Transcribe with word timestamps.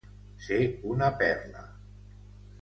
Ser 0.45 0.57
una 0.93 1.09
perla. 1.19 1.63